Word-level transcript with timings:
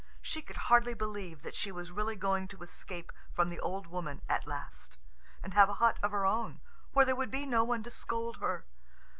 She 0.23 0.41
could 0.41 0.55
hardly 0.57 0.95
believe 0.95 1.43
that 1.43 1.53
she 1.53 1.71
was 1.71 1.91
really 1.91 2.15
going 2.15 2.47
to 2.47 2.63
escape 2.63 3.11
from 3.31 3.49
the 3.51 3.59
old 3.59 3.85
woman 3.85 4.23
at 4.27 4.47
last, 4.47 4.97
and 5.43 5.53
have 5.53 5.69
a 5.69 5.75
hut 5.75 5.99
of 6.01 6.09
her 6.09 6.25
own, 6.25 6.59
where 6.91 7.05
there 7.05 7.15
would 7.15 7.29
be 7.29 7.45
no 7.45 7.63
one 7.63 7.83
to 7.83 7.91
scold 7.91 8.37
her. 8.37 8.65